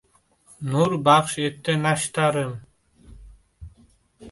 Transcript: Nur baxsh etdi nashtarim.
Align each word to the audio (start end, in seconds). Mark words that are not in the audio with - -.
Nur 0.69 0.95
baxsh 1.07 1.35
etdi 1.49 1.75
nashtarim. 1.83 2.51